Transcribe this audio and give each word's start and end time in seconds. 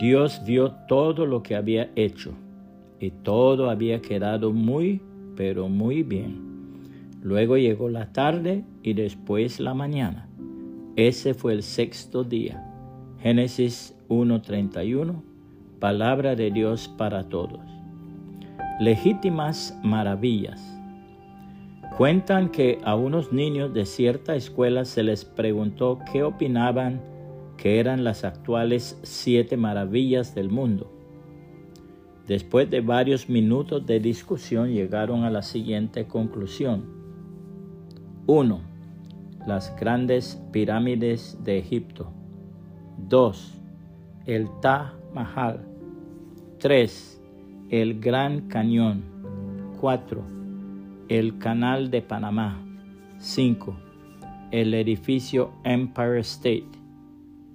Dios 0.00 0.40
vio 0.46 0.72
todo 0.88 1.26
lo 1.26 1.42
que 1.42 1.54
había 1.54 1.90
hecho 1.94 2.32
y 2.98 3.10
todo 3.10 3.68
había 3.68 4.00
quedado 4.00 4.50
muy, 4.50 5.02
pero 5.36 5.68
muy 5.68 6.02
bien. 6.02 6.40
Luego 7.22 7.58
llegó 7.58 7.90
la 7.90 8.10
tarde 8.10 8.64
y 8.82 8.94
después 8.94 9.60
la 9.60 9.74
mañana. 9.74 10.26
Ese 10.96 11.34
fue 11.34 11.52
el 11.52 11.62
sexto 11.62 12.24
día. 12.24 12.66
Génesis 13.18 13.94
1.31, 14.08 15.20
palabra 15.80 16.34
de 16.34 16.50
Dios 16.50 16.88
para 16.96 17.28
todos. 17.28 17.60
Legítimas 18.80 19.78
maravillas. 19.82 20.80
Cuentan 21.98 22.48
que 22.48 22.78
a 22.84 22.94
unos 22.94 23.34
niños 23.34 23.74
de 23.74 23.84
cierta 23.84 24.34
escuela 24.34 24.86
se 24.86 25.02
les 25.02 25.26
preguntó 25.26 25.98
qué 26.10 26.22
opinaban 26.22 27.02
que 27.60 27.78
eran 27.78 28.04
las 28.04 28.24
actuales 28.24 28.98
siete 29.02 29.58
maravillas 29.58 30.34
del 30.34 30.48
mundo. 30.48 30.90
Después 32.26 32.70
de 32.70 32.80
varios 32.80 33.28
minutos 33.28 33.84
de 33.84 34.00
discusión 34.00 34.70
llegaron 34.70 35.24
a 35.24 35.30
la 35.30 35.42
siguiente 35.42 36.06
conclusión. 36.06 36.86
1. 38.26 38.60
Las 39.46 39.76
grandes 39.78 40.42
pirámides 40.52 41.36
de 41.44 41.58
Egipto. 41.58 42.10
2. 42.96 43.60
El 44.24 44.48
Taj 44.62 44.94
Mahal. 45.12 45.60
3. 46.60 47.20
El 47.68 48.00
Gran 48.00 48.48
Cañón. 48.48 49.02
4. 49.78 50.24
El 51.10 51.36
Canal 51.36 51.90
de 51.90 52.00
Panamá. 52.00 52.58
5. 53.18 53.76
El 54.50 54.72
edificio 54.72 55.52
Empire 55.64 56.20
State. 56.20 56.79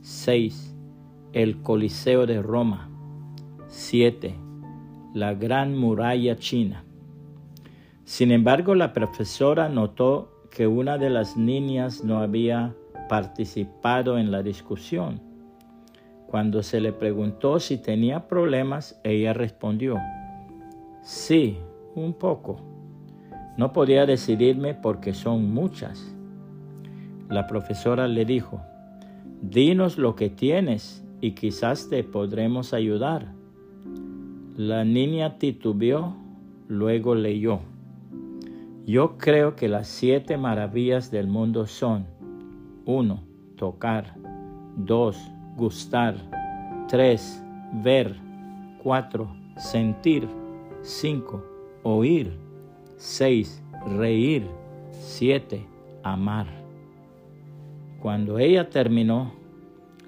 6. 0.00 0.76
El 1.32 1.60
Coliseo 1.62 2.26
de 2.26 2.40
Roma. 2.40 2.88
7. 3.66 4.34
La 5.12 5.34
Gran 5.34 5.76
Muralla 5.76 6.36
China. 6.36 6.84
Sin 8.04 8.30
embargo, 8.30 8.74
la 8.74 8.92
profesora 8.92 9.68
notó 9.68 10.46
que 10.50 10.66
una 10.66 10.98
de 10.98 11.10
las 11.10 11.36
niñas 11.36 12.04
no 12.04 12.18
había 12.20 12.74
participado 13.08 14.18
en 14.18 14.30
la 14.30 14.42
discusión. 14.42 15.20
Cuando 16.26 16.62
se 16.62 16.80
le 16.80 16.92
preguntó 16.92 17.58
si 17.58 17.78
tenía 17.78 18.28
problemas, 18.28 19.00
ella 19.02 19.32
respondió, 19.32 19.96
sí, 21.02 21.58
un 21.94 22.14
poco. 22.14 22.60
No 23.56 23.72
podía 23.72 24.06
decidirme 24.06 24.74
porque 24.74 25.12
son 25.12 25.52
muchas. 25.52 26.14
La 27.28 27.46
profesora 27.46 28.06
le 28.06 28.24
dijo, 28.24 28.62
Dinos 29.40 29.98
lo 29.98 30.16
que 30.16 30.30
tienes 30.30 31.04
y 31.20 31.32
quizás 31.32 31.88
te 31.88 32.02
podremos 32.02 32.74
ayudar. 32.74 33.32
La 34.56 34.84
niña 34.84 35.38
titubeó, 35.38 36.16
luego 36.66 37.14
leyó. 37.14 37.60
Yo 38.84 39.16
creo 39.16 39.54
que 39.54 39.68
las 39.68 39.86
siete 39.86 40.36
maravillas 40.36 41.10
del 41.10 41.28
mundo 41.28 41.66
son 41.66 42.06
1. 42.84 43.22
Tocar 43.56 44.16
2. 44.76 45.16
Gustar 45.56 46.16
3. 46.88 47.44
Ver 47.84 48.16
4. 48.82 49.36
Sentir 49.56 50.26
5. 50.82 51.44
Oír 51.84 52.32
6. 52.96 53.62
Reír 53.86 54.46
7. 54.90 55.64
Amar 56.02 56.57
cuando 58.00 58.38
ella 58.38 58.70
terminó, 58.70 59.32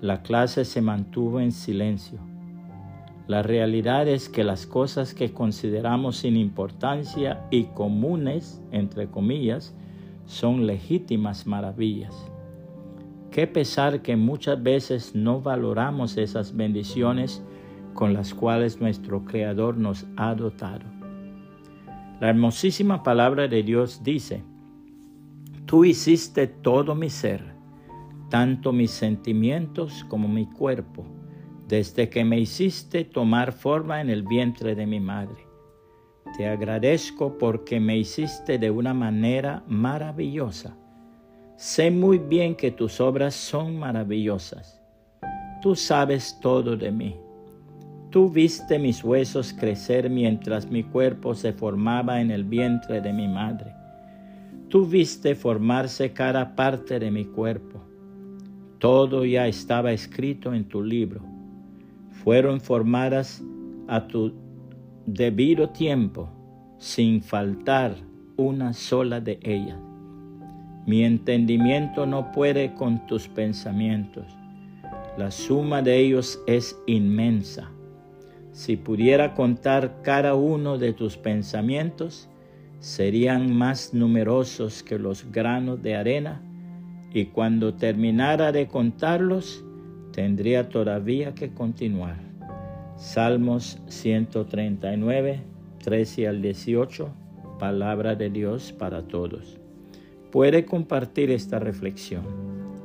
la 0.00 0.22
clase 0.22 0.64
se 0.64 0.80
mantuvo 0.80 1.40
en 1.40 1.50
silencio. 1.50 2.20
La 3.26 3.42
realidad 3.42 4.06
es 4.06 4.28
que 4.28 4.44
las 4.44 4.64
cosas 4.66 5.12
que 5.12 5.32
consideramos 5.32 6.18
sin 6.18 6.36
importancia 6.36 7.44
y 7.50 7.64
comunes, 7.64 8.62
entre 8.70 9.08
comillas, 9.08 9.74
son 10.26 10.68
legítimas 10.68 11.48
maravillas. 11.48 12.14
Qué 13.32 13.48
pesar 13.48 14.02
que 14.02 14.14
muchas 14.14 14.62
veces 14.62 15.16
no 15.16 15.40
valoramos 15.40 16.16
esas 16.16 16.56
bendiciones 16.56 17.42
con 17.94 18.14
las 18.14 18.34
cuales 18.34 18.80
nuestro 18.80 19.24
Creador 19.24 19.76
nos 19.76 20.06
ha 20.16 20.34
dotado. 20.36 20.84
La 22.20 22.28
hermosísima 22.28 23.02
palabra 23.02 23.48
de 23.48 23.64
Dios 23.64 24.02
dice, 24.04 24.44
Tú 25.66 25.84
hiciste 25.84 26.46
todo 26.46 26.94
mi 26.94 27.10
ser 27.10 27.59
tanto 28.30 28.72
mis 28.72 28.92
sentimientos 28.92 30.04
como 30.08 30.28
mi 30.28 30.46
cuerpo, 30.46 31.04
desde 31.66 32.08
que 32.08 32.24
me 32.24 32.38
hiciste 32.38 33.04
tomar 33.04 33.52
forma 33.52 34.00
en 34.00 34.08
el 34.08 34.22
vientre 34.22 34.74
de 34.74 34.86
mi 34.86 35.00
madre. 35.00 35.46
Te 36.36 36.46
agradezco 36.46 37.36
porque 37.38 37.80
me 37.80 37.98
hiciste 37.98 38.56
de 38.58 38.70
una 38.70 38.94
manera 38.94 39.64
maravillosa. 39.66 40.76
Sé 41.56 41.90
muy 41.90 42.18
bien 42.18 42.54
que 42.54 42.70
tus 42.70 43.00
obras 43.00 43.34
son 43.34 43.76
maravillosas. 43.76 44.80
Tú 45.60 45.74
sabes 45.74 46.38
todo 46.40 46.76
de 46.76 46.92
mí. 46.92 47.16
Tú 48.10 48.30
viste 48.30 48.78
mis 48.78 49.04
huesos 49.04 49.52
crecer 49.52 50.08
mientras 50.08 50.70
mi 50.70 50.84
cuerpo 50.84 51.34
se 51.34 51.52
formaba 51.52 52.20
en 52.20 52.30
el 52.30 52.44
vientre 52.44 53.00
de 53.00 53.12
mi 53.12 53.28
madre. 53.28 53.74
Tú 54.68 54.86
viste 54.86 55.34
formarse 55.34 56.12
cada 56.12 56.54
parte 56.54 56.98
de 57.00 57.10
mi 57.10 57.24
cuerpo 57.24 57.89
todo 58.80 59.26
ya 59.26 59.46
estaba 59.46 59.92
escrito 59.92 60.54
en 60.54 60.64
tu 60.64 60.82
libro. 60.82 61.20
Fueron 62.24 62.60
formadas 62.60 63.42
a 63.86 64.08
tu 64.08 64.32
debido 65.06 65.68
tiempo, 65.68 66.30
sin 66.78 67.22
faltar 67.22 67.94
una 68.36 68.72
sola 68.72 69.20
de 69.20 69.38
ellas. 69.42 69.78
Mi 70.86 71.04
entendimiento 71.04 72.06
no 72.06 72.32
puede 72.32 72.72
con 72.74 73.06
tus 73.06 73.28
pensamientos. 73.28 74.24
La 75.18 75.30
suma 75.30 75.82
de 75.82 75.98
ellos 75.98 76.40
es 76.46 76.74
inmensa. 76.86 77.70
Si 78.52 78.76
pudiera 78.76 79.34
contar 79.34 80.00
cada 80.02 80.34
uno 80.34 80.78
de 80.78 80.94
tus 80.94 81.18
pensamientos, 81.18 82.30
serían 82.78 83.54
más 83.54 83.92
numerosos 83.92 84.82
que 84.82 84.98
los 84.98 85.30
granos 85.30 85.82
de 85.82 85.96
arena 85.96 86.42
y 87.12 87.26
cuando 87.26 87.74
terminara 87.74 88.52
de 88.52 88.68
contarlos, 88.68 89.64
tendría 90.12 90.68
todavía 90.68 91.34
que 91.34 91.52
continuar. 91.52 92.18
Salmos 92.96 93.82
139, 93.88 95.40
13 95.82 96.28
al 96.28 96.42
18, 96.42 97.08
palabra 97.58 98.14
de 98.14 98.30
Dios 98.30 98.72
para 98.72 99.02
todos. 99.02 99.58
Puede 100.30 100.64
compartir 100.64 101.30
esta 101.30 101.58
reflexión 101.58 102.24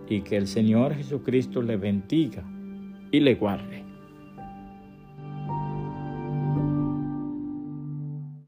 y 0.10 0.22
que 0.22 0.38
el 0.38 0.48
Señor 0.48 0.96
Jesucristo 0.96 1.62
le 1.62 1.78
bendiga 1.78 2.44
y 3.12 3.20
le 3.20 3.36
guarde. 3.36 3.85